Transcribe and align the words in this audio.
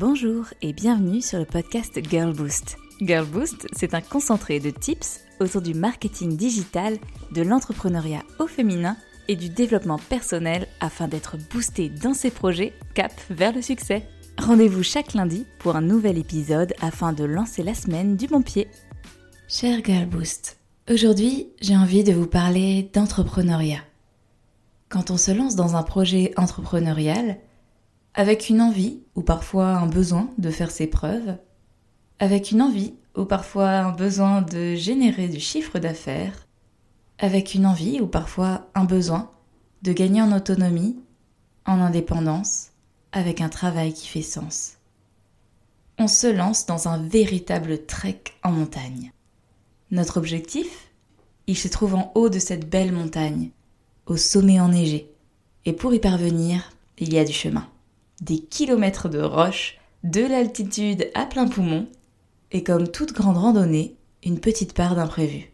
Bonjour 0.00 0.44
et 0.62 0.72
bienvenue 0.72 1.20
sur 1.20 1.40
le 1.40 1.44
podcast 1.44 1.98
Girl 2.08 2.32
Boost. 2.32 2.78
Girl 3.00 3.26
Boost, 3.26 3.66
c'est 3.72 3.94
un 3.94 4.00
concentré 4.00 4.60
de 4.60 4.70
tips 4.70 5.22
autour 5.40 5.60
du 5.60 5.74
marketing 5.74 6.36
digital, 6.36 6.98
de 7.32 7.42
l'entrepreneuriat 7.42 8.22
au 8.38 8.46
féminin 8.46 8.96
et 9.26 9.34
du 9.34 9.48
développement 9.48 9.98
personnel 9.98 10.68
afin 10.78 11.08
d'être 11.08 11.36
boosté 11.50 11.88
dans 11.88 12.14
ses 12.14 12.30
projets 12.30 12.74
cap 12.94 13.10
vers 13.28 13.52
le 13.52 13.60
succès. 13.60 14.06
Rendez-vous 14.38 14.84
chaque 14.84 15.14
lundi 15.14 15.46
pour 15.58 15.74
un 15.74 15.82
nouvel 15.82 16.16
épisode 16.16 16.74
afin 16.80 17.12
de 17.12 17.24
lancer 17.24 17.64
la 17.64 17.74
semaine 17.74 18.14
du 18.14 18.28
bon 18.28 18.42
pied. 18.42 18.68
Cher 19.48 19.80
Girl 19.84 20.06
Boost, 20.06 20.60
aujourd'hui 20.88 21.48
j'ai 21.60 21.76
envie 21.76 22.04
de 22.04 22.12
vous 22.12 22.28
parler 22.28 22.88
d'entrepreneuriat. 22.94 23.82
Quand 24.90 25.10
on 25.10 25.16
se 25.16 25.32
lance 25.32 25.56
dans 25.56 25.74
un 25.74 25.82
projet 25.82 26.34
entrepreneurial, 26.36 27.40
avec 28.14 28.48
une 28.48 28.60
envie 28.60 29.00
ou 29.14 29.22
parfois 29.22 29.68
un 29.76 29.86
besoin 29.86 30.30
de 30.38 30.50
faire 30.50 30.70
ses 30.70 30.86
preuves, 30.86 31.36
avec 32.18 32.50
une 32.50 32.62
envie 32.62 32.94
ou 33.16 33.24
parfois 33.24 33.70
un 33.70 33.92
besoin 33.92 34.42
de 34.42 34.74
générer 34.74 35.28
du 35.28 35.40
chiffre 35.40 35.78
d'affaires, 35.78 36.46
avec 37.18 37.54
une 37.54 37.66
envie 37.66 38.00
ou 38.00 38.06
parfois 38.06 38.68
un 38.74 38.84
besoin 38.84 39.30
de 39.82 39.92
gagner 39.92 40.22
en 40.22 40.32
autonomie, 40.32 40.98
en 41.66 41.80
indépendance, 41.80 42.68
avec 43.12 43.40
un 43.40 43.48
travail 43.48 43.92
qui 43.92 44.08
fait 44.08 44.22
sens. 44.22 44.74
On 45.98 46.08
se 46.08 46.26
lance 46.26 46.66
dans 46.66 46.88
un 46.88 47.02
véritable 47.02 47.84
trek 47.86 48.22
en 48.44 48.52
montagne. 48.52 49.12
Notre 49.90 50.18
objectif? 50.18 50.92
Il 51.46 51.56
se 51.56 51.68
trouve 51.68 51.94
en 51.94 52.12
haut 52.14 52.28
de 52.28 52.38
cette 52.38 52.68
belle 52.68 52.92
montagne, 52.92 53.50
au 54.06 54.16
sommet 54.16 54.60
enneigé. 54.60 55.10
Et 55.64 55.72
pour 55.72 55.94
y 55.94 55.98
parvenir, 55.98 56.70
il 56.98 57.12
y 57.12 57.18
a 57.18 57.24
du 57.24 57.32
chemin 57.32 57.66
des 58.20 58.38
kilomètres 58.38 59.08
de 59.08 59.20
roches, 59.20 59.78
de 60.04 60.20
l'altitude 60.22 61.10
à 61.14 61.26
plein 61.26 61.48
poumon, 61.48 61.88
et 62.52 62.62
comme 62.62 62.88
toute 62.88 63.12
grande 63.12 63.36
randonnée, 63.36 63.96
une 64.24 64.40
petite 64.40 64.72
part 64.72 64.94
d'imprévu. 64.94 65.50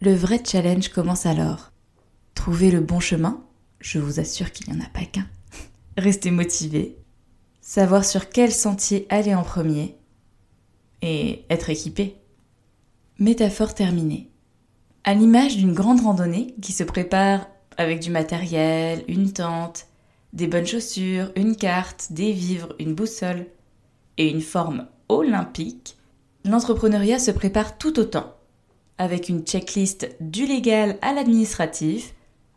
Le 0.00 0.14
vrai 0.14 0.40
challenge 0.44 0.88
commence 0.88 1.26
alors. 1.26 1.72
Trouver 2.34 2.70
le 2.70 2.80
bon 2.80 3.00
chemin, 3.00 3.42
je 3.80 3.98
vous 3.98 4.20
assure 4.20 4.52
qu'il 4.52 4.72
n'y 4.72 4.78
en 4.78 4.84
a 4.84 4.88
pas 4.88 5.04
qu'un. 5.04 5.26
Rester 5.98 6.30
motivé, 6.30 6.96
savoir 7.60 8.04
sur 8.04 8.30
quel 8.30 8.52
sentier 8.52 9.06
aller 9.10 9.34
en 9.34 9.42
premier, 9.42 9.96
et 11.02 11.44
être 11.50 11.70
équipé. 11.70 12.16
Métaphore 13.18 13.74
terminée. 13.74 14.30
À 15.04 15.14
l'image 15.14 15.56
d'une 15.56 15.74
grande 15.74 16.00
randonnée 16.00 16.54
qui 16.60 16.72
se 16.72 16.84
prépare 16.84 17.46
avec 17.76 18.00
du 18.00 18.10
matériel, 18.10 19.04
une 19.08 19.32
tente, 19.32 19.86
des 20.32 20.46
bonnes 20.46 20.66
chaussures, 20.66 21.32
une 21.36 21.56
carte, 21.56 22.08
des 22.10 22.32
vivres, 22.32 22.74
une 22.78 22.94
boussole 22.94 23.46
et 24.16 24.28
une 24.28 24.40
forme 24.40 24.86
olympique, 25.08 25.96
l'entrepreneuriat 26.44 27.18
se 27.18 27.30
prépare 27.30 27.78
tout 27.78 27.98
autant, 27.98 28.36
avec 28.98 29.28
une 29.28 29.42
checklist 29.42 30.08
du 30.20 30.46
légal 30.46 30.98
à 31.02 31.12
l'administratif, 31.12 32.14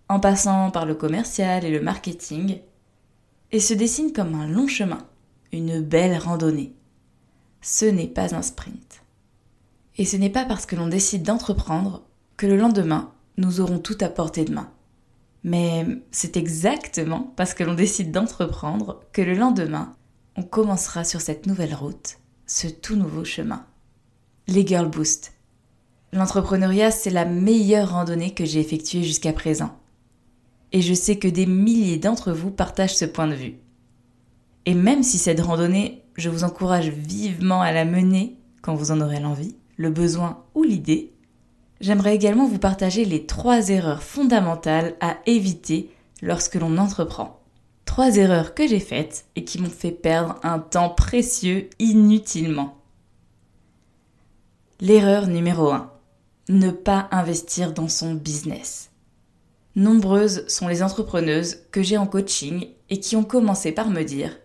en 0.10 0.20
passant 0.20 0.70
par 0.72 0.86
le 0.86 0.96
commercial 0.96 1.66
et 1.66 1.72
le 1.72 1.82
marketing, 1.82 2.60
et 3.52 3.60
se 3.60 3.74
dessine 3.74 4.14
comme 4.14 4.36
un 4.36 4.48
long 4.48 4.68
chemin, 4.68 5.08
une 5.52 5.82
belle 5.82 6.18
randonnée. 6.18 6.74
Ce 7.62 7.86
n'est 7.86 8.08
pas 8.08 8.36
un 8.36 8.42
sprint. 8.42 9.04
Et 9.98 10.06
ce 10.06 10.18
n'est 10.18 10.30
pas 10.30 10.46
parce 10.46 10.66
que 10.66 10.76
l'on 10.76 10.88
décide 10.88 11.24
d'entreprendre 11.24 12.04
que 12.36 12.48
le 12.48 12.58
lendemain, 12.58 13.12
nous 13.38 13.62
aurons 13.62 13.80
tout 13.80 13.98
à 14.02 14.10
portée 14.10 14.44
de 14.44 14.54
main. 14.54 14.72
Mais 15.44 15.86
c'est 16.12 16.38
exactement 16.38 17.34
parce 17.36 17.54
que 17.54 17.64
l'on 17.64 17.74
décide 17.74 18.12
d'entreprendre 18.12 19.02
que 19.12 19.22
le 19.22 19.34
lendemain, 19.34 19.96
on 20.36 20.44
commencera 20.44 21.04
sur 21.04 21.22
cette 21.22 21.46
nouvelle 21.46 21.76
route, 21.76 22.18
ce 22.48 22.68
tout 22.68 22.96
nouveau 22.96 23.26
chemin. 23.26 23.66
Les 24.48 24.66
Girl 24.66 24.90
Boost. 24.90 25.34
L'entrepreneuriat, 26.12 26.92
c'est 26.92 27.10
la 27.10 27.26
meilleure 27.26 27.92
randonnée 27.92 28.34
que 28.34 28.46
j'ai 28.46 28.60
effectuée 28.60 29.04
jusqu'à 29.04 29.34
présent. 29.34 29.78
Et 30.72 30.82
je 30.82 30.94
sais 30.94 31.18
que 31.18 31.28
des 31.28 31.46
milliers 31.46 31.98
d'entre 31.98 32.32
vous 32.32 32.52
partagent 32.52 32.96
ce 32.96 33.06
point 33.06 33.28
de 33.28 33.36
vue. 33.36 33.56
Et 34.66 34.74
même 34.74 35.04
si 35.04 35.18
cette 35.18 35.42
randonnée, 35.42 36.04
je 36.16 36.30
vous 36.30 36.44
encourage 36.44 36.90
vivement 36.90 37.62
à 37.62 37.72
la 37.72 37.86
mener 37.86 38.38
quand 38.62 38.76
vous 38.76 38.92
en 38.92 39.02
aurez 39.02 39.20
l'envie, 39.20 39.56
le 39.78 39.90
besoin 39.90 40.44
ou 40.56 40.64
l'idée, 40.64 41.13
j'aimerais 41.84 42.16
également 42.16 42.48
vous 42.48 42.60
partager 42.60 43.04
les 43.04 43.26
trois 43.26 43.68
erreurs 43.68 44.04
fondamentales 44.04 44.96
à 45.02 45.18
éviter 45.26 45.92
lorsque 46.22 46.56
l'on 46.56 46.78
entreprend. 46.78 47.42
Trois 47.84 48.16
erreurs 48.16 48.56
que 48.56 48.66
j'ai 48.66 48.80
faites 48.80 49.26
et 49.36 49.44
qui 49.44 49.60
m'ont 49.60 49.70
fait 49.70 49.92
perdre 49.92 50.40
un 50.44 50.60
temps 50.60 50.90
précieux 50.90 51.70
inutilement. 51.80 52.78
L'erreur 54.80 55.28
numéro 55.28 55.72
1. 55.72 55.92
Ne 56.48 56.72
pas 56.72 57.10
investir 57.12 57.74
dans 57.74 57.90
son 57.90 58.14
business. 58.14 58.90
Nombreuses 59.76 60.48
sont 60.48 60.70
les 60.70 60.84
entrepreneuses 60.84 61.64
que 61.72 61.84
j'ai 61.84 61.98
en 61.98 62.08
coaching 62.08 62.68
et 62.90 63.02
qui 63.02 63.18
ont 63.18 63.26
commencé 63.26 63.74
par 63.74 63.90
me 63.90 64.04
dire 64.04 64.40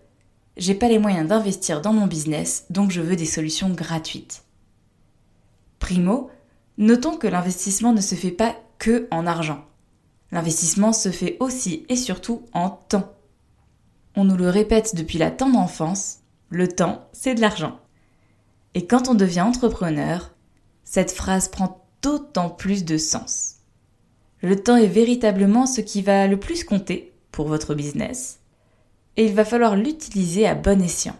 J'ai 0.56 0.75
pas 0.75 0.88
les 0.88 0.98
moyens 0.98 1.28
d'investir 1.28 1.82
dans 1.82 1.93
mon 1.93 2.09
business, 2.09 2.66
donc 2.69 2.91
je 2.91 3.00
veux 3.00 3.15
des 3.15 3.27
solutions 3.27 3.71
gratuites. 3.71 4.43
Primo, 5.78 6.31
Notons 6.78 7.16
que 7.16 7.27
l'investissement 7.27 7.93
ne 7.93 8.00
se 8.00 8.15
fait 8.15 8.31
pas 8.31 8.55
que 8.78 9.09
en 9.11 9.27
argent. 9.27 9.65
L'investissement 10.31 10.93
se 10.93 11.11
fait 11.11 11.37
aussi 11.41 11.84
et 11.89 11.97
surtout 11.97 12.43
en 12.53 12.71
temps. 12.71 13.12
On 14.15 14.25
nous 14.25 14.37
le 14.37 14.49
répète 14.49 14.94
depuis 14.94 15.19
la 15.19 15.33
tendre 15.33 15.59
enfance, 15.59 16.21
le 16.50 16.69
temps, 16.69 17.09
c'est 17.12 17.34
de 17.34 17.41
l'argent. 17.41 17.81
Et 18.75 18.87
quand 18.87 19.09
on 19.09 19.15
devient 19.15 19.41
entrepreneur, 19.41 20.33
cette 20.84 21.11
phrase 21.11 21.49
prend 21.49 21.84
d'autant 22.00 22.49
plus 22.49 22.84
de 22.84 22.97
sens. 22.97 23.56
Le 24.41 24.62
temps 24.62 24.77
est 24.77 24.87
véritablement 24.87 25.66
ce 25.66 25.81
qui 25.81 26.00
va 26.00 26.28
le 26.28 26.39
plus 26.39 26.62
compter 26.62 27.12
pour 27.33 27.49
votre 27.49 27.75
business, 27.75 28.39
et 29.16 29.27
il 29.27 29.34
va 29.34 29.45
falloir 29.45 29.75
l'utiliser 29.75 30.47
à 30.47 30.55
bon 30.55 30.81
escient. 30.81 31.16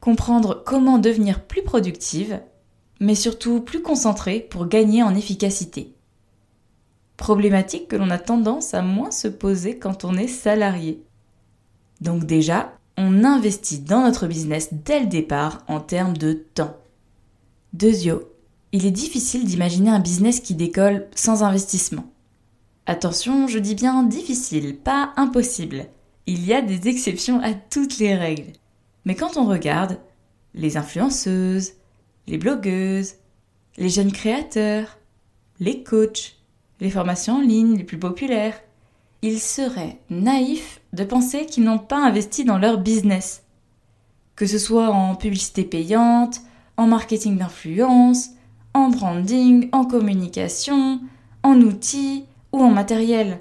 Comprendre 0.00 0.62
comment 0.66 0.98
devenir 0.98 1.46
plus 1.46 1.62
productive 1.62 2.40
mais 3.02 3.16
surtout 3.16 3.60
plus 3.60 3.82
concentré 3.82 4.38
pour 4.38 4.68
gagner 4.68 5.02
en 5.02 5.16
efficacité. 5.16 5.92
Problématique 7.16 7.88
que 7.88 7.96
l'on 7.96 8.10
a 8.10 8.18
tendance 8.18 8.74
à 8.74 8.82
moins 8.82 9.10
se 9.10 9.26
poser 9.26 9.76
quand 9.76 10.04
on 10.04 10.16
est 10.16 10.28
salarié. 10.28 11.02
Donc 12.00 12.24
déjà, 12.24 12.78
on 12.96 13.24
investit 13.24 13.80
dans 13.80 14.02
notre 14.02 14.28
business 14.28 14.68
dès 14.72 15.00
le 15.00 15.06
départ 15.06 15.64
en 15.66 15.80
termes 15.80 16.16
de 16.16 16.32
temps. 16.32 16.76
Deuxio, 17.72 18.22
il 18.70 18.86
est 18.86 18.92
difficile 18.92 19.46
d'imaginer 19.46 19.90
un 19.90 19.98
business 19.98 20.38
qui 20.38 20.54
décolle 20.54 21.08
sans 21.16 21.42
investissement. 21.42 22.04
Attention, 22.86 23.48
je 23.48 23.58
dis 23.58 23.74
bien 23.74 24.04
difficile, 24.04 24.76
pas 24.78 25.12
impossible. 25.16 25.86
Il 26.26 26.44
y 26.46 26.54
a 26.54 26.62
des 26.62 26.86
exceptions 26.86 27.40
à 27.40 27.52
toutes 27.52 27.98
les 27.98 28.14
règles. 28.14 28.52
Mais 29.04 29.16
quand 29.16 29.36
on 29.36 29.46
regarde, 29.46 29.98
les 30.54 30.76
influenceuses, 30.76 31.72
les 32.26 32.38
blogueuses, 32.38 33.14
les 33.76 33.88
jeunes 33.88 34.12
créateurs, 34.12 34.98
les 35.60 35.82
coachs, 35.82 36.36
les 36.80 36.90
formations 36.90 37.36
en 37.36 37.40
ligne 37.40 37.76
les 37.76 37.84
plus 37.84 37.98
populaires. 37.98 38.60
Il 39.22 39.40
serait 39.40 40.00
naïf 40.10 40.80
de 40.92 41.04
penser 41.04 41.46
qu'ils 41.46 41.64
n'ont 41.64 41.78
pas 41.78 42.04
investi 42.04 42.44
dans 42.44 42.58
leur 42.58 42.78
business. 42.78 43.44
Que 44.34 44.46
ce 44.46 44.58
soit 44.58 44.88
en 44.88 45.14
publicité 45.14 45.64
payante, 45.64 46.40
en 46.76 46.86
marketing 46.86 47.38
d'influence, 47.38 48.30
en 48.74 48.88
branding, 48.88 49.68
en 49.72 49.84
communication, 49.84 51.00
en 51.42 51.60
outils 51.60 52.24
ou 52.52 52.62
en 52.62 52.70
matériel. 52.70 53.40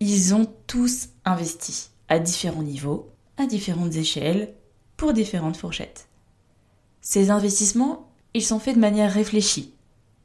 Ils 0.00 0.34
ont 0.34 0.46
tous 0.66 1.08
investi 1.24 1.88
à 2.08 2.18
différents 2.18 2.62
niveaux, 2.62 3.08
à 3.38 3.46
différentes 3.46 3.96
échelles, 3.96 4.54
pour 4.96 5.12
différentes 5.12 5.56
fourchettes. 5.56 6.08
Ces 7.06 7.30
investissements, 7.30 8.08
ils 8.32 8.42
sont 8.42 8.58
faits 8.58 8.76
de 8.76 8.80
manière 8.80 9.12
réfléchie 9.12 9.74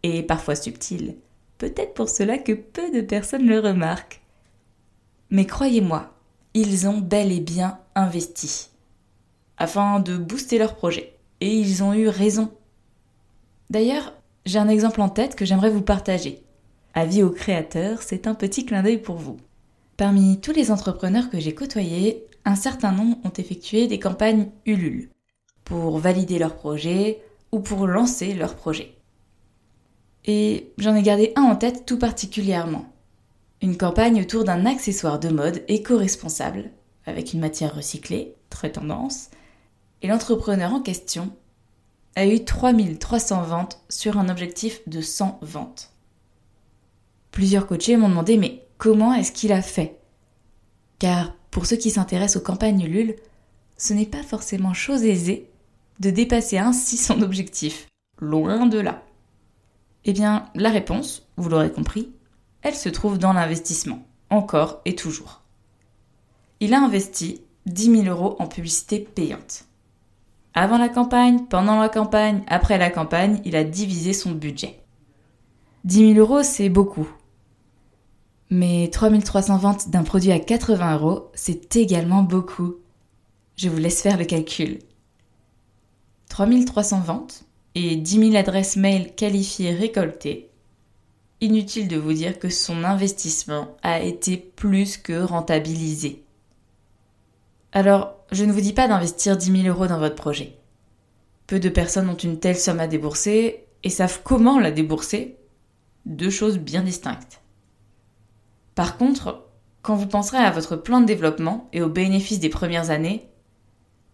et 0.02 0.24
parfois 0.24 0.56
subtile. 0.56 1.18
Peut-être 1.58 1.94
pour 1.94 2.08
cela 2.08 2.38
que 2.38 2.54
peu 2.54 2.90
de 2.90 3.02
personnes 3.02 3.46
le 3.46 3.60
remarquent. 3.60 4.22
Mais 5.30 5.46
croyez-moi, 5.46 6.14
ils 6.54 6.88
ont 6.88 7.00
bel 7.00 7.34
et 7.34 7.42
bien 7.42 7.80
investi 7.96 8.70
afin 9.58 10.00
de 10.00 10.16
booster 10.16 10.58
leur 10.58 10.76
projet. 10.76 11.18
Et 11.42 11.54
ils 11.54 11.84
ont 11.84 11.94
eu 11.94 12.08
raison. 12.08 12.50
D'ailleurs, 13.70 14.14
j'ai 14.46 14.58
un 14.58 14.70
exemple 14.70 15.02
en 15.02 15.10
tête 15.10 15.36
que 15.36 15.44
j'aimerais 15.44 15.70
vous 15.70 15.82
partager. 15.82 16.42
Avis 16.94 17.24
aux 17.24 17.30
créateurs, 17.30 18.02
c'est 18.04 18.26
un 18.26 18.36
petit 18.36 18.66
clin 18.66 18.84
d'œil 18.84 19.00
pour 19.00 19.18
vous. 19.18 19.36
Parmi 19.98 20.40
tous 20.40 20.54
les 20.54 20.72
entrepreneurs 20.72 21.30
que 21.30 21.42
j'ai 21.42 21.54
côtoyés, 21.54 22.26
un 22.46 22.56
certain 22.56 22.94
nombre 22.94 23.18
ont 23.26 23.34
effectué 23.38 23.88
des 23.88 24.00
campagnes 24.00 24.48
Ulule 24.66 25.10
pour 25.70 26.00
valider 26.00 26.40
leur 26.40 26.56
projet 26.56 27.22
ou 27.52 27.60
pour 27.60 27.86
lancer 27.86 28.34
leur 28.34 28.56
projet. 28.56 28.96
Et 30.26 30.74
j'en 30.80 30.96
ai 30.96 31.04
gardé 31.04 31.32
un 31.36 31.44
en 31.44 31.56
tête 31.56 31.86
tout 31.86 32.00
particulièrement. 32.00 32.92
Une 33.62 33.78
campagne 33.78 34.22
autour 34.22 34.44
d'un 34.44 34.66
accessoire 34.66 35.20
de 35.20 35.30
mode 35.30 35.64
éco-responsable, 35.68 36.72
avec 37.06 37.34
une 37.34 37.40
matière 37.40 37.76
recyclée, 37.76 38.36
très 38.50 38.72
tendance, 38.72 39.30
Et 40.02 40.08
l'entrepreneur 40.08 40.74
en 40.74 40.80
question 40.80 41.30
a 42.16 42.26
eu 42.26 42.44
3300 42.46 43.44
ventes 43.44 43.82
sur 43.90 44.18
un 44.18 44.30
objectif 44.30 44.80
de 44.88 45.02
100 45.02 45.40
ventes. 45.42 45.92
Plusieurs 47.32 47.68
coachés 47.68 47.98
m'ont 47.98 48.08
demandé 48.08 48.38
mais 48.38 48.66
comment 48.78 49.14
est-ce 49.14 49.34
qu'il 49.34 49.52
a 49.52 49.62
fait? 49.62 50.00
Car 51.00 51.36
pour 51.52 51.66
ceux 51.66 51.76
qui 51.76 51.92
s'intéressent 51.92 52.42
aux 52.42 52.46
campagnes 52.46 52.82
Ulule, 52.82 53.18
ce 53.78 53.94
n'est 53.94 54.06
pas 54.06 54.24
forcément 54.24 54.74
chose 54.74 55.04
aisée 55.04 55.50
de 56.00 56.10
dépasser 56.10 56.58
ainsi 56.58 56.98
son 56.98 57.22
objectif. 57.22 57.88
Loin 58.20 58.66
de 58.66 58.80
là. 58.80 59.04
Eh 60.06 60.14
bien, 60.14 60.46
la 60.56 60.70
réponse, 60.70 61.28
vous 61.38 61.50
l'aurez 61.50 61.72
compris, 61.72 62.12
elle 62.62 62.76
se 62.76 62.90
trouve 62.90 63.18
dans 63.18 63.34
l'investissement, 63.34 64.06
encore 64.30 64.82
et 64.86 64.96
toujours. 64.96 65.42
Il 66.60 66.74
a 66.74 66.82
investi 66.82 67.42
10 67.66 68.04
000 68.04 68.06
euros 68.06 68.36
en 68.40 68.48
publicité 68.48 69.00
payante. 69.00 69.66
Avant 70.54 70.78
la 70.78 70.90
campagne, 70.90 71.46
pendant 71.50 71.80
la 71.80 71.90
campagne, 71.90 72.44
après 72.48 72.78
la 72.78 72.90
campagne, 72.90 73.40
il 73.46 73.56
a 73.56 73.64
divisé 73.64 74.14
son 74.14 74.32
budget. 74.32 74.80
10 75.86 76.14
000 76.14 76.20
euros, 76.20 76.44
c'est 76.44 76.70
beaucoup. 76.70 77.08
Mais 78.50 78.90
3300 78.92 79.58
ventes 79.58 79.90
d'un 79.90 80.04
produit 80.04 80.32
à 80.32 80.40
80 80.40 80.96
euros, 80.96 81.32
c'est 81.34 81.76
également 81.76 82.24
beaucoup. 82.24 82.76
Je 83.56 83.70
vous 83.70 83.78
laisse 83.78 84.02
faire 84.02 84.18
le 84.18 84.26
calcul. 84.26 84.80
3300 86.30 87.02
ventes 87.02 87.44
et 87.76 87.96
10 87.96 88.32
000 88.32 88.36
adresses 88.36 88.78
mail 88.78 89.14
qualifiées 89.16 89.74
récoltées. 89.74 90.50
Inutile 91.42 91.88
de 91.88 91.98
vous 91.98 92.14
dire 92.14 92.40
que 92.40 92.50
son 92.50 92.84
investissement 92.84 93.76
a 93.84 94.00
été 94.00 94.38
plus 94.38 94.98
que 94.98 95.22
rentabilisé. 95.22 96.24
Alors, 97.72 98.16
je 98.32 98.46
ne 98.46 98.52
vous 98.52 98.62
dis 98.62 98.74
pas 98.74 98.88
d'investir 98.88 99.38
10 99.38 99.64
000 99.64 99.68
euros 99.68 99.88
dans 99.88 100.00
votre 100.00 100.16
projet. 100.16 100.58
Peu 101.48 101.60
de 101.60 101.70
personnes 101.70 102.10
ont 102.10 102.18
une 102.18 102.40
telle 102.40 102.58
somme 102.58 102.80
à 102.80 102.88
débourser 102.88 103.66
et 103.84 103.90
savent 103.90 104.22
comment 104.24 104.60
la 104.60 104.72
débourser. 104.72 105.38
Deux 106.06 106.30
choses 106.30 106.58
bien 106.58 106.82
distinctes. 106.82 107.42
Par 108.76 108.98
contre, 108.98 109.46
quand 109.82 109.96
vous 109.96 110.08
penserez 110.08 110.38
à 110.38 110.52
votre 110.52 110.76
plan 110.76 111.02
de 111.02 111.06
développement 111.06 111.70
et 111.74 111.82
aux 111.82 111.90
bénéfices 111.90 112.40
des 112.40 112.50
premières 112.50 112.90
années, 112.90 113.29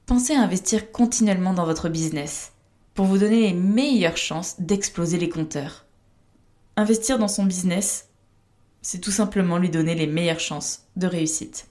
pensez 0.05 0.33
à 0.33 0.41
investir 0.41 0.91
continuellement 0.91 1.53
dans 1.53 1.65
votre 1.65 1.89
business 1.89 2.53
pour 2.93 3.05
vous 3.05 3.17
donner 3.17 3.41
les 3.41 3.53
meilleures 3.53 4.17
chances 4.17 4.55
d'exploser 4.59 5.17
les 5.17 5.29
compteurs. 5.29 5.85
Investir 6.77 7.19
dans 7.19 7.27
son 7.27 7.45
business, 7.45 8.09
c'est 8.81 9.01
tout 9.01 9.11
simplement 9.11 9.57
lui 9.57 9.69
donner 9.69 9.95
les 9.95 10.07
meilleures 10.07 10.39
chances 10.39 10.83
de 10.95 11.07
réussite. 11.07 11.67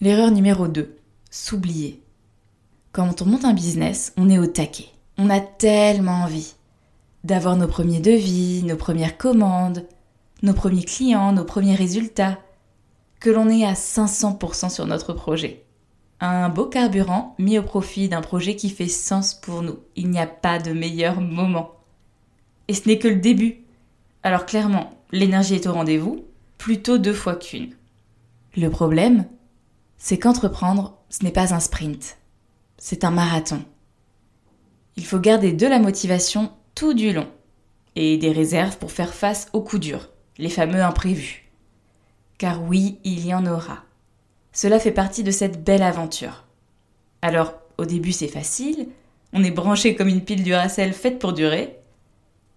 L'erreur 0.00 0.30
numéro 0.30 0.68
2. 0.68 0.96
S'oublier. 1.30 2.02
Quand 2.92 3.22
on 3.22 3.26
monte 3.26 3.44
un 3.44 3.54
business, 3.54 4.12
on 4.16 4.28
est 4.28 4.38
au 4.38 4.46
taquet. 4.46 4.88
On 5.16 5.30
a 5.30 5.40
tellement 5.40 6.24
envie 6.24 6.54
d'avoir 7.24 7.56
nos 7.56 7.68
premiers 7.68 8.00
devis, 8.00 8.62
nos 8.64 8.76
premières 8.76 9.16
commandes, 9.16 9.86
nos 10.42 10.54
premiers 10.54 10.84
clients, 10.84 11.32
nos 11.32 11.44
premiers 11.44 11.76
résultats, 11.76 12.38
que 13.20 13.30
l'on 13.30 13.48
est 13.48 13.64
à 13.64 13.74
500% 13.74 14.68
sur 14.68 14.86
notre 14.86 15.12
projet. 15.12 15.61
Un 16.24 16.50
beau 16.50 16.66
carburant 16.66 17.34
mis 17.40 17.58
au 17.58 17.64
profit 17.64 18.08
d'un 18.08 18.20
projet 18.20 18.54
qui 18.54 18.70
fait 18.70 18.86
sens 18.86 19.34
pour 19.34 19.60
nous. 19.60 19.80
Il 19.96 20.08
n'y 20.08 20.20
a 20.20 20.26
pas 20.28 20.60
de 20.60 20.72
meilleur 20.72 21.20
moment. 21.20 21.72
Et 22.68 22.74
ce 22.74 22.88
n'est 22.88 23.00
que 23.00 23.08
le 23.08 23.16
début. 23.16 23.64
Alors 24.22 24.46
clairement, 24.46 24.92
l'énergie 25.10 25.56
est 25.56 25.66
au 25.66 25.72
rendez-vous, 25.72 26.24
plutôt 26.58 26.96
deux 26.96 27.12
fois 27.12 27.34
qu'une. 27.34 27.74
Le 28.56 28.68
problème, 28.68 29.26
c'est 29.98 30.16
qu'entreprendre, 30.16 30.96
ce 31.08 31.24
n'est 31.24 31.32
pas 31.32 31.54
un 31.54 31.58
sprint, 31.58 32.18
c'est 32.78 33.02
un 33.02 33.10
marathon. 33.10 33.64
Il 34.96 35.04
faut 35.04 35.18
garder 35.18 35.52
de 35.52 35.66
la 35.66 35.80
motivation 35.80 36.52
tout 36.76 36.94
du 36.94 37.12
long 37.12 37.26
et 37.96 38.16
des 38.16 38.30
réserves 38.30 38.78
pour 38.78 38.92
faire 38.92 39.12
face 39.12 39.48
aux 39.52 39.60
coups 39.60 39.80
durs, 39.80 40.08
les 40.38 40.50
fameux 40.50 40.84
imprévus. 40.84 41.50
Car 42.38 42.62
oui, 42.62 43.00
il 43.02 43.26
y 43.26 43.34
en 43.34 43.44
aura. 43.44 43.82
Cela 44.52 44.78
fait 44.78 44.92
partie 44.92 45.22
de 45.22 45.30
cette 45.30 45.64
belle 45.64 45.82
aventure. 45.82 46.44
Alors, 47.22 47.54
au 47.78 47.84
début 47.84 48.12
c'est 48.12 48.28
facile, 48.28 48.88
on 49.32 49.44
est 49.44 49.50
branché 49.50 49.94
comme 49.94 50.08
une 50.08 50.24
pile 50.24 50.44
Duracell 50.44 50.92
faite 50.92 51.18
pour 51.18 51.32
durer, 51.32 51.78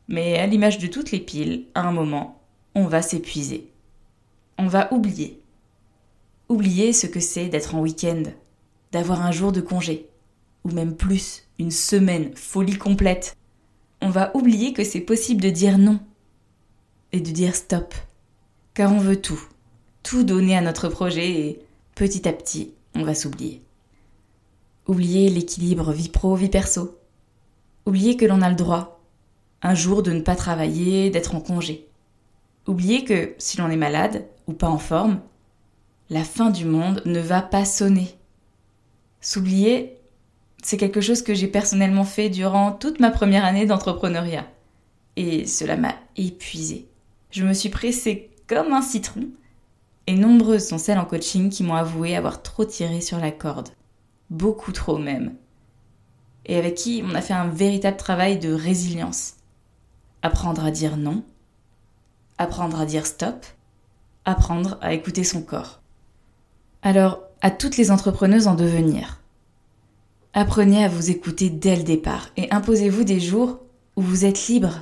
mais 0.07 0.37
à 0.37 0.45
l'image 0.45 0.77
de 0.77 0.87
toutes 0.87 1.11
les 1.11 1.19
piles, 1.19 1.65
à 1.73 1.81
un 1.81 1.91
moment, 1.91 2.41
on 2.75 2.85
va 2.85 3.01
s'épuiser. 3.01 3.71
On 4.57 4.67
va 4.67 4.93
oublier. 4.93 5.41
Oublier 6.49 6.93
ce 6.93 7.07
que 7.07 7.19
c'est 7.19 7.47
d'être 7.47 7.75
en 7.75 7.79
week-end, 7.79 8.23
d'avoir 8.91 9.25
un 9.25 9.31
jour 9.31 9.51
de 9.51 9.61
congé, 9.61 10.07
ou 10.63 10.71
même 10.71 10.95
plus, 10.95 11.47
une 11.59 11.71
semaine, 11.71 12.35
folie 12.35 12.77
complète. 12.77 13.35
On 14.01 14.09
va 14.09 14.35
oublier 14.35 14.73
que 14.73 14.83
c'est 14.83 14.99
possible 14.99 15.41
de 15.41 15.49
dire 15.49 15.77
non 15.77 15.99
et 17.13 17.21
de 17.21 17.31
dire 17.31 17.55
stop. 17.55 17.93
Car 18.73 18.91
on 18.91 18.99
veut 18.99 19.21
tout, 19.21 19.41
tout 20.03 20.23
donner 20.23 20.57
à 20.57 20.61
notre 20.61 20.89
projet 20.89 21.31
et 21.31 21.64
petit 21.95 22.27
à 22.27 22.33
petit, 22.33 22.73
on 22.93 23.03
va 23.03 23.15
s'oublier. 23.15 23.63
Oublier 24.87 25.29
l'équilibre 25.29 25.91
vie 25.91 26.09
pro-vie 26.09 26.49
perso. 26.49 26.99
Oublier 27.85 28.17
que 28.17 28.25
l'on 28.25 28.41
a 28.41 28.49
le 28.49 28.55
droit, 28.55 29.01
un 29.61 29.73
jour, 29.73 30.03
de 30.03 30.11
ne 30.11 30.21
pas 30.21 30.35
travailler, 30.35 31.09
d'être 31.09 31.33
en 31.33 31.41
congé. 31.41 31.87
Oublier 32.67 33.03
que 33.03 33.33
si 33.37 33.57
l'on 33.57 33.69
est 33.69 33.77
malade 33.77 34.27
ou 34.47 34.53
pas 34.53 34.69
en 34.69 34.77
forme, 34.77 35.21
la 36.09 36.23
fin 36.23 36.51
du 36.51 36.65
monde 36.65 37.01
ne 37.05 37.19
va 37.19 37.41
pas 37.41 37.65
sonner. 37.65 38.09
S'oublier, 39.21 39.97
c'est 40.61 40.77
quelque 40.77 41.01
chose 41.01 41.23
que 41.23 41.33
j'ai 41.33 41.47
personnellement 41.47 42.03
fait 42.03 42.29
durant 42.29 42.71
toute 42.71 42.99
ma 42.99 43.09
première 43.09 43.45
année 43.45 43.65
d'entrepreneuriat. 43.65 44.45
Et 45.15 45.47
cela 45.47 45.77
m'a 45.77 45.95
épuisé. 46.15 46.87
Je 47.31 47.43
me 47.43 47.53
suis 47.53 47.69
pressée 47.69 48.29
comme 48.47 48.73
un 48.73 48.81
citron. 48.81 49.29
Et 50.07 50.15
nombreuses 50.15 50.67
sont 50.67 50.77
celles 50.77 50.99
en 50.99 51.05
coaching 51.05 51.49
qui 51.49 51.63
m'ont 51.63 51.75
avoué 51.75 52.15
avoir 52.15 52.43
trop 52.43 52.65
tiré 52.65 53.01
sur 53.01 53.17
la 53.17 53.31
corde. 53.31 53.69
Beaucoup 54.29 54.71
trop 54.71 54.97
même. 54.97 55.35
Et 56.45 56.57
avec 56.57 56.75
qui 56.75 57.03
on 57.03 57.15
a 57.15 57.21
fait 57.21 57.33
un 57.33 57.47
véritable 57.47 57.97
travail 57.97 58.37
de 58.37 58.53
résilience. 58.53 59.35
Apprendre 60.21 60.63
à 60.63 60.71
dire 60.71 60.97
non. 60.97 61.23
Apprendre 62.37 62.79
à 62.79 62.85
dire 62.85 63.07
stop. 63.07 63.45
Apprendre 64.25 64.77
à 64.81 64.93
écouter 64.93 65.23
son 65.23 65.41
corps. 65.41 65.81
Alors, 66.81 67.21
à 67.41 67.49
toutes 67.49 67.77
les 67.77 67.89
entrepreneuses 67.89 68.47
en 68.47 68.55
devenir, 68.55 69.21
apprenez 70.33 70.83
à 70.83 70.87
vous 70.87 71.09
écouter 71.09 71.49
dès 71.49 71.75
le 71.75 71.83
départ 71.83 72.29
et 72.37 72.51
imposez-vous 72.51 73.03
des 73.03 73.19
jours 73.19 73.59
où 73.95 74.01
vous 74.01 74.25
êtes 74.25 74.47
libre, 74.47 74.81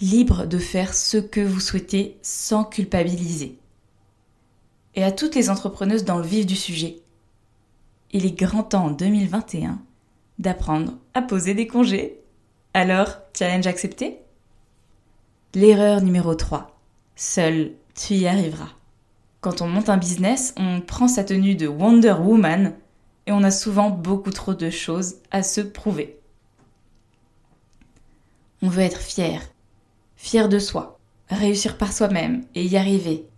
libre 0.00 0.46
de 0.46 0.58
faire 0.58 0.94
ce 0.94 1.18
que 1.18 1.40
vous 1.40 1.60
souhaitez 1.60 2.18
sans 2.22 2.64
culpabiliser. 2.64 3.58
Et 4.96 5.04
à 5.04 5.12
toutes 5.12 5.34
les 5.34 5.50
entrepreneuses 5.50 6.04
dans 6.04 6.18
le 6.18 6.24
vif 6.24 6.46
du 6.46 6.56
sujet, 6.56 7.00
il 8.12 8.26
est 8.26 8.38
grand 8.38 8.62
temps 8.62 8.86
en 8.86 8.90
2021 8.90 9.80
d'apprendre 10.38 10.94
à 11.14 11.22
poser 11.22 11.54
des 11.54 11.66
congés. 11.66 12.20
Alors, 12.74 13.18
challenge 13.36 13.66
accepté? 13.66 14.18
L'erreur 15.54 16.00
numéro 16.00 16.34
3. 16.34 16.78
Seul, 17.16 17.72
tu 17.94 18.14
y 18.14 18.26
arriveras. 18.26 18.70
Quand 19.40 19.62
on 19.62 19.68
monte 19.68 19.88
un 19.88 19.96
business, 19.96 20.54
on 20.56 20.80
prend 20.80 21.06
sa 21.06 21.24
tenue 21.24 21.54
de 21.54 21.66
Wonder 21.66 22.14
Woman 22.20 22.74
et 23.26 23.32
on 23.32 23.42
a 23.42 23.50
souvent 23.50 23.90
beaucoup 23.90 24.30
trop 24.30 24.54
de 24.54 24.70
choses 24.70 25.16
à 25.30 25.42
se 25.42 25.60
prouver. 25.60 26.18
On 28.62 28.68
veut 28.68 28.82
être 28.82 29.00
fier, 29.00 29.42
fier 30.16 30.48
de 30.48 30.58
soi, 30.58 30.98
réussir 31.28 31.76
par 31.76 31.92
soi-même 31.92 32.44
et 32.54 32.64
y 32.64 32.76
arriver. 32.76 33.28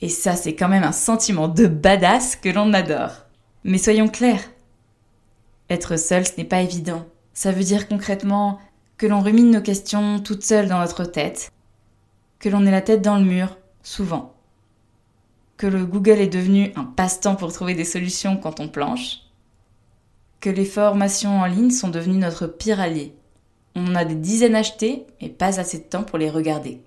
Et 0.00 0.08
ça, 0.08 0.36
c'est 0.36 0.54
quand 0.54 0.68
même 0.68 0.84
un 0.84 0.92
sentiment 0.92 1.48
de 1.48 1.66
badass 1.66 2.36
que 2.36 2.48
l'on 2.48 2.72
adore. 2.72 3.26
Mais 3.64 3.78
soyons 3.78 4.08
clairs, 4.08 4.44
être 5.68 5.98
seul, 5.98 6.26
ce 6.26 6.32
n'est 6.38 6.44
pas 6.44 6.62
évident. 6.62 7.06
Ça 7.34 7.52
veut 7.52 7.64
dire 7.64 7.88
concrètement 7.88 8.58
que 8.96 9.06
l'on 9.06 9.20
rumine 9.20 9.50
nos 9.50 9.62
questions 9.62 10.20
toutes 10.20 10.42
seules 10.42 10.68
dans 10.68 10.80
notre 10.80 11.04
tête, 11.04 11.52
que 12.38 12.48
l'on 12.48 12.66
est 12.66 12.70
la 12.70 12.80
tête 12.80 13.02
dans 13.02 13.18
le 13.18 13.24
mur, 13.24 13.58
souvent 13.82 14.34
que 15.60 15.66
le 15.66 15.84
Google 15.84 16.20
est 16.20 16.26
devenu 16.26 16.72
un 16.74 16.84
passe-temps 16.84 17.36
pour 17.36 17.52
trouver 17.52 17.74
des 17.74 17.84
solutions 17.84 18.38
quand 18.38 18.60
on 18.60 18.68
planche, 18.68 19.18
que 20.40 20.48
les 20.48 20.64
formations 20.64 21.38
en 21.38 21.44
ligne 21.44 21.70
sont 21.70 21.90
devenues 21.90 22.16
notre 22.16 22.46
pire 22.46 22.80
allié. 22.80 23.14
On 23.74 23.94
a 23.94 24.06
des 24.06 24.14
dizaines 24.14 24.54
achetées, 24.54 25.04
mais 25.20 25.28
pas 25.28 25.60
assez 25.60 25.76
de 25.76 25.82
temps 25.82 26.02
pour 26.02 26.16
les 26.16 26.30
regarder. 26.30 26.80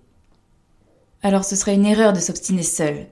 Alors 1.24 1.44
ce 1.46 1.56
serait 1.56 1.76
une 1.76 1.86
erreur 1.86 2.14
de 2.14 2.20
s'obstiner 2.20 2.64
seul, 2.64 3.08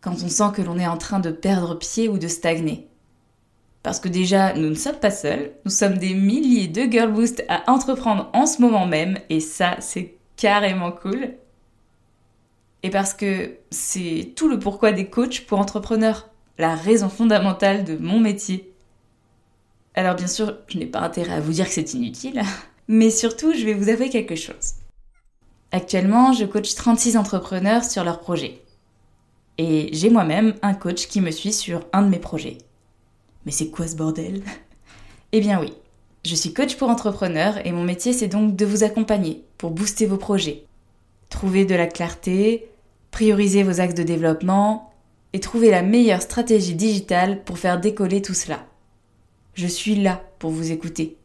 quand 0.00 0.22
on 0.22 0.28
sent 0.28 0.52
que 0.54 0.62
l'on 0.62 0.78
est 0.78 0.86
en 0.86 0.98
train 0.98 1.20
de 1.20 1.30
perdre 1.30 1.76
pied 1.76 2.08
ou 2.08 2.18
de 2.18 2.28
stagner. 2.28 2.88
Parce 3.82 4.00
que 4.00 4.08
déjà, 4.08 4.52
nous 4.54 4.68
ne 4.68 4.74
sommes 4.74 4.96
pas 4.96 5.10
seuls, 5.10 5.52
nous 5.64 5.70
sommes 5.70 5.98
des 5.98 6.14
milliers 6.14 6.68
de 6.68 6.82
Girl 6.82 7.12
Boost 7.12 7.44
à 7.48 7.70
entreprendre 7.70 8.28
en 8.34 8.44
ce 8.44 8.60
moment 8.60 8.86
même, 8.86 9.18
et 9.30 9.40
ça, 9.40 9.76
c'est 9.80 10.16
carrément 10.36 10.92
cool 10.92 11.34
et 12.82 12.90
parce 12.90 13.14
que 13.14 13.56
c'est 13.70 14.32
tout 14.36 14.48
le 14.48 14.58
pourquoi 14.58 14.92
des 14.92 15.06
coachs 15.06 15.46
pour 15.46 15.58
entrepreneurs, 15.58 16.28
la 16.58 16.74
raison 16.74 17.08
fondamentale 17.08 17.84
de 17.84 17.96
mon 17.96 18.20
métier. 18.20 18.72
Alors 19.94 20.14
bien 20.14 20.28
sûr, 20.28 20.56
je 20.68 20.78
n'ai 20.78 20.86
pas 20.86 21.00
intérêt 21.00 21.34
à 21.34 21.40
vous 21.40 21.52
dire 21.52 21.66
que 21.66 21.72
c'est 21.72 21.94
inutile, 21.94 22.42
mais 22.88 23.10
surtout, 23.10 23.52
je 23.52 23.64
vais 23.64 23.74
vous 23.74 23.88
avouer 23.88 24.10
quelque 24.10 24.36
chose. 24.36 24.74
Actuellement, 25.70 26.32
je 26.32 26.46
coach 26.46 26.74
36 26.74 27.16
entrepreneurs 27.16 27.84
sur 27.84 28.02
leurs 28.02 28.20
projets. 28.20 28.62
Et 29.58 29.90
j'ai 29.92 30.08
moi-même 30.08 30.54
un 30.62 30.72
coach 30.72 31.08
qui 31.08 31.20
me 31.20 31.30
suit 31.30 31.52
sur 31.52 31.84
un 31.92 32.02
de 32.02 32.08
mes 32.08 32.18
projets. 32.18 32.58
Mais 33.44 33.52
c'est 33.52 33.68
quoi 33.70 33.86
ce 33.86 33.96
bordel? 33.96 34.42
Eh 35.32 35.40
bien 35.40 35.60
oui, 35.60 35.74
je 36.24 36.34
suis 36.34 36.54
coach 36.54 36.76
pour 36.76 36.88
entrepreneurs 36.88 37.66
et 37.66 37.72
mon 37.72 37.84
métier 37.84 38.14
c'est 38.14 38.28
donc 38.28 38.56
de 38.56 38.64
vous 38.64 38.82
accompagner 38.82 39.44
pour 39.58 39.70
booster 39.70 40.06
vos 40.06 40.16
projets, 40.16 40.64
trouver 41.28 41.66
de 41.66 41.74
la 41.74 41.86
clarté, 41.86 42.70
prioriser 43.10 43.62
vos 43.62 43.78
axes 43.78 43.92
de 43.92 44.02
développement 44.02 44.90
et 45.34 45.40
trouver 45.40 45.70
la 45.70 45.82
meilleure 45.82 46.22
stratégie 46.22 46.74
digitale 46.74 47.44
pour 47.44 47.58
faire 47.58 47.78
décoller 47.78 48.22
tout 48.22 48.32
cela. 48.32 48.64
Je 49.52 49.66
suis 49.66 49.96
là 49.96 50.22
pour 50.38 50.50
vous 50.50 50.72
écouter, 50.72 51.18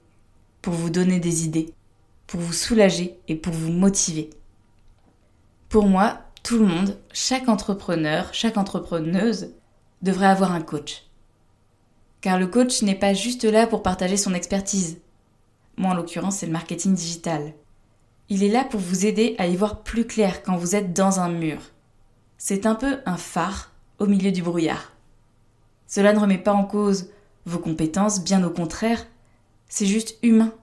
pour 0.61 0.73
vous 0.73 0.89
donner 0.89 1.21
des 1.21 1.45
idées, 1.45 1.73
pour 2.27 2.39
vous 2.39 2.53
soulager 2.53 3.19
et 3.27 3.35
pour 3.35 3.53
vous 3.53 3.71
motiver. 3.71 4.29
Pour 5.69 5.85
moi, 5.87 6.19
tout 6.43 6.57
le 6.57 6.65
monde, 6.65 6.97
chaque 7.11 7.49
entrepreneur, 7.49 8.33
chaque 8.33 8.57
entrepreneuse 8.57 9.53
devrait 10.01 10.27
avoir 10.27 10.51
un 10.51 10.61
coach. 10.61 11.03
Car 12.21 12.39
le 12.39 12.47
coach 12.47 12.81
n'est 12.81 12.95
pas 12.95 13.13
juste 13.13 13.43
là 13.43 13.67
pour 13.67 13.83
partager 13.83 14.17
son 14.17 14.33
expertise. 14.33 14.99
Moi, 15.77 15.91
en 15.91 15.95
l'occurrence, 15.95 16.37
c'est 16.37 16.45
le 16.45 16.51
marketing 16.51 16.93
digital. 16.93 17.53
Il 18.29 18.43
est 18.43 18.49
là 18.49 18.63
pour 18.63 18.79
vous 18.79 19.05
aider 19.05 19.35
à 19.37 19.47
y 19.47 19.55
voir 19.55 19.83
plus 19.83 20.05
clair 20.05 20.43
quand 20.43 20.55
vous 20.55 20.75
êtes 20.75 20.93
dans 20.93 21.19
un 21.19 21.29
mur. 21.29 21.59
C'est 22.37 22.65
un 22.65 22.75
peu 22.75 22.99
un 23.05 23.17
phare 23.17 23.71
au 23.99 24.05
milieu 24.05 24.31
du 24.31 24.41
brouillard. 24.41 24.93
Cela 25.87 26.13
ne 26.13 26.19
remet 26.19 26.37
pas 26.37 26.53
en 26.53 26.65
cause 26.65 27.09
vos 27.45 27.59
compétences, 27.59 28.23
bien 28.23 28.43
au 28.43 28.49
contraire, 28.49 29.05
c'est 29.67 29.85
juste 29.85 30.17
humain. 30.23 30.53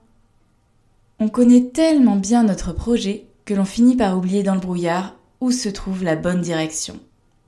On 1.23 1.29
connaît 1.29 1.65
tellement 1.65 2.15
bien 2.15 2.41
notre 2.41 2.73
projet 2.73 3.27
que 3.45 3.53
l'on 3.53 3.63
finit 3.63 3.95
par 3.95 4.17
oublier 4.17 4.41
dans 4.41 4.55
le 4.55 4.59
brouillard 4.59 5.13
où 5.39 5.51
se 5.51 5.69
trouve 5.69 6.03
la 6.03 6.15
bonne 6.15 6.41
direction. 6.41 6.99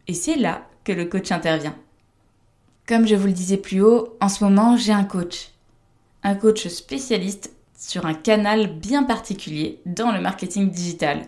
Et 0.07 0.13
c'est 0.13 0.35
là 0.35 0.67
que 0.83 0.91
le 0.91 1.05
coach 1.05 1.31
intervient. 1.31 1.75
Comme 2.87 3.07
je 3.07 3.15
vous 3.15 3.25
le 3.25 3.33
disais 3.33 3.57
plus 3.57 3.81
haut, 3.81 4.15
en 4.21 4.29
ce 4.29 4.43
moment 4.43 4.77
j'ai 4.77 4.91
un 4.91 5.05
coach. 5.05 5.53
Un 6.21 6.35
coach 6.35 6.67
spécialiste 6.67 7.51
sur 7.75 8.05
un 8.05 8.13
canal 8.13 8.67
bien 8.67 9.01
particulier 9.01 9.81
dans 9.87 10.11
le 10.11 10.21
marketing 10.21 10.69
digital 10.69 11.25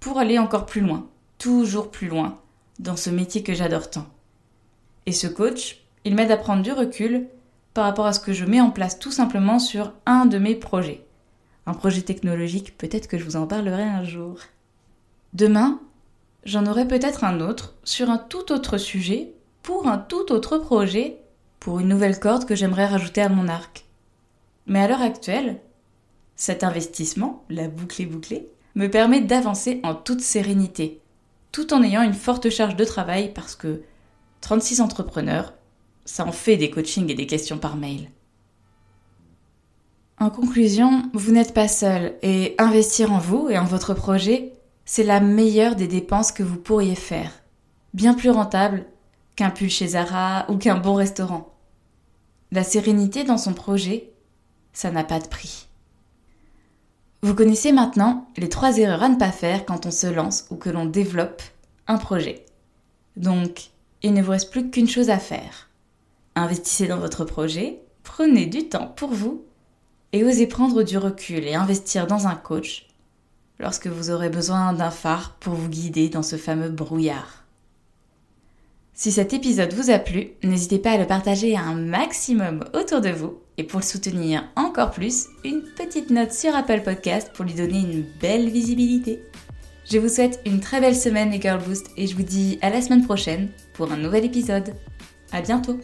pour 0.00 0.18
aller 0.18 0.40
encore 0.40 0.66
plus 0.66 0.80
loin, 0.80 1.06
toujours 1.38 1.92
plus 1.92 2.08
loin, 2.08 2.40
dans 2.80 2.96
ce 2.96 3.10
métier 3.10 3.44
que 3.44 3.54
j'adore 3.54 3.88
tant. 3.88 4.06
Et 5.06 5.12
ce 5.12 5.28
coach, 5.28 5.84
il 6.04 6.16
m'aide 6.16 6.32
à 6.32 6.38
prendre 6.38 6.64
du 6.64 6.72
recul 6.72 7.28
par 7.72 7.84
rapport 7.84 8.06
à 8.06 8.12
ce 8.12 8.18
que 8.18 8.32
je 8.32 8.44
mets 8.44 8.60
en 8.60 8.72
place 8.72 8.98
tout 8.98 9.12
simplement 9.12 9.60
sur 9.60 9.92
un 10.06 10.26
de 10.26 10.38
mes 10.38 10.56
projets. 10.56 11.04
Un 11.66 11.74
projet 11.74 12.02
technologique, 12.02 12.76
peut-être 12.76 13.08
que 13.08 13.18
je 13.18 13.24
vous 13.24 13.36
en 13.36 13.46
parlerai 13.46 13.82
un 13.82 14.04
jour. 14.04 14.38
Demain, 15.32 15.80
j'en 16.44 16.66
aurai 16.66 16.86
peut-être 16.86 17.24
un 17.24 17.40
autre 17.40 17.74
sur 17.84 18.10
un 18.10 18.18
tout 18.18 18.52
autre 18.52 18.78
sujet, 18.78 19.32
pour 19.62 19.88
un 19.88 19.98
tout 19.98 20.30
autre 20.30 20.58
projet, 20.58 21.18
pour 21.58 21.80
une 21.80 21.88
nouvelle 21.88 22.20
corde 22.20 22.44
que 22.44 22.54
j'aimerais 22.54 22.86
rajouter 22.86 23.22
à 23.22 23.30
mon 23.30 23.48
arc. 23.48 23.86
Mais 24.66 24.80
à 24.80 24.88
l'heure 24.88 25.00
actuelle, 25.00 25.60
cet 26.36 26.64
investissement, 26.64 27.44
la 27.48 27.68
boucle 27.68 28.06
bouclée, 28.06 28.48
me 28.74 28.88
permet 28.88 29.20
d'avancer 29.20 29.80
en 29.84 29.94
toute 29.94 30.20
sérénité, 30.20 31.00
tout 31.52 31.72
en 31.72 31.82
ayant 31.82 32.02
une 32.02 32.12
forte 32.12 32.50
charge 32.50 32.76
de 32.76 32.84
travail 32.84 33.32
parce 33.32 33.54
que 33.54 33.82
36 34.40 34.80
entrepreneurs, 34.80 35.54
ça 36.04 36.26
en 36.26 36.32
fait 36.32 36.56
des 36.56 36.70
coachings 36.70 37.10
et 37.10 37.14
des 37.14 37.26
questions 37.26 37.58
par 37.58 37.76
mail. 37.76 38.10
En 40.18 40.30
conclusion, 40.30 41.10
vous 41.12 41.32
n'êtes 41.32 41.54
pas 41.54 41.68
seul 41.68 42.14
et 42.22 42.54
investir 42.58 43.12
en 43.12 43.18
vous 43.18 43.48
et 43.50 43.58
en 43.58 43.64
votre 43.64 43.94
projet, 43.94 44.52
c'est 44.84 45.02
la 45.02 45.20
meilleure 45.20 45.74
des 45.74 45.88
dépenses 45.88 46.30
que 46.30 46.42
vous 46.42 46.58
pourriez 46.58 46.94
faire. 46.94 47.32
Bien 47.94 48.14
plus 48.14 48.30
rentable 48.30 48.86
qu'un 49.34 49.50
pull 49.50 49.70
chez 49.70 49.88
Zara 49.88 50.46
ou 50.48 50.56
qu'un 50.56 50.76
bon 50.76 50.94
restaurant. 50.94 51.52
La 52.52 52.62
sérénité 52.62 53.24
dans 53.24 53.38
son 53.38 53.54
projet, 53.54 54.12
ça 54.72 54.92
n'a 54.92 55.02
pas 55.02 55.18
de 55.18 55.26
prix. 55.26 55.66
Vous 57.22 57.34
connaissez 57.34 57.72
maintenant 57.72 58.28
les 58.36 58.48
trois 58.48 58.78
erreurs 58.78 59.02
à 59.02 59.08
ne 59.08 59.16
pas 59.16 59.32
faire 59.32 59.64
quand 59.64 59.86
on 59.86 59.90
se 59.90 60.06
lance 60.06 60.46
ou 60.50 60.56
que 60.56 60.70
l'on 60.70 60.84
développe 60.84 61.42
un 61.88 61.96
projet. 61.96 62.44
Donc, 63.16 63.70
il 64.02 64.12
ne 64.12 64.22
vous 64.22 64.30
reste 64.32 64.50
plus 64.50 64.70
qu'une 64.70 64.88
chose 64.88 65.10
à 65.10 65.18
faire. 65.18 65.70
Investissez 66.36 66.86
dans 66.86 66.98
votre 66.98 67.24
projet, 67.24 67.80
prenez 68.02 68.46
du 68.46 68.68
temps 68.68 68.88
pour 68.88 69.10
vous 69.10 69.44
et 70.14 70.22
osez 70.22 70.46
prendre 70.46 70.84
du 70.84 70.96
recul 70.96 71.44
et 71.44 71.56
investir 71.56 72.06
dans 72.06 72.28
un 72.28 72.36
coach 72.36 72.86
lorsque 73.58 73.88
vous 73.88 74.10
aurez 74.10 74.30
besoin 74.30 74.72
d'un 74.72 74.92
phare 74.92 75.36
pour 75.40 75.54
vous 75.54 75.68
guider 75.68 76.08
dans 76.08 76.22
ce 76.22 76.36
fameux 76.36 76.68
brouillard. 76.68 77.42
Si 78.92 79.10
cet 79.10 79.32
épisode 79.32 79.74
vous 79.74 79.90
a 79.90 79.98
plu, 79.98 80.28
n'hésitez 80.44 80.78
pas 80.78 80.92
à 80.92 80.98
le 80.98 81.06
partager 81.08 81.56
un 81.56 81.74
maximum 81.74 82.64
autour 82.74 83.00
de 83.00 83.10
vous 83.10 83.40
et 83.58 83.64
pour 83.64 83.80
le 83.80 83.84
soutenir 83.84 84.44
encore 84.54 84.92
plus, 84.92 85.26
une 85.44 85.62
petite 85.76 86.10
note 86.10 86.32
sur 86.32 86.54
Apple 86.54 86.82
Podcast 86.84 87.32
pour 87.34 87.44
lui 87.44 87.54
donner 87.54 87.80
une 87.80 88.04
belle 88.20 88.48
visibilité. 88.48 89.20
Je 89.90 89.98
vous 89.98 90.08
souhaite 90.08 90.40
une 90.46 90.60
très 90.60 90.80
belle 90.80 90.96
semaine 90.96 91.32
les 91.32 91.40
Girl 91.40 91.60
Boost 91.60 91.90
et 91.96 92.06
je 92.06 92.14
vous 92.14 92.22
dis 92.22 92.60
à 92.62 92.70
la 92.70 92.80
semaine 92.80 93.04
prochaine 93.04 93.48
pour 93.72 93.90
un 93.90 93.96
nouvel 93.96 94.24
épisode. 94.24 94.74
À 95.32 95.42
bientôt 95.42 95.80